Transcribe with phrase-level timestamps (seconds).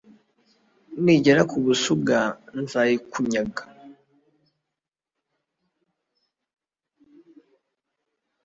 [1.03, 2.17] nigera mu busuga
[2.61, 3.63] nzayikunyaga